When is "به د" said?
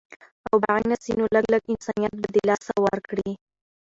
2.21-2.37